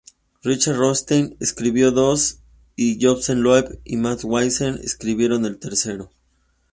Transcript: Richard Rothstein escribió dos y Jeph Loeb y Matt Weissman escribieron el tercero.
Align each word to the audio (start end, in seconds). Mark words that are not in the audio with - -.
Richard 0.43 0.77
Rothstein 0.77 1.37
escribió 1.39 1.91
dos 1.91 2.39
y 2.75 2.99
Jeph 2.99 3.29
Loeb 3.35 3.81
y 3.83 3.97
Matt 3.97 4.23
Weissman 4.23 4.79
escribieron 4.83 5.45
el 5.45 5.59
tercero. 5.59 6.09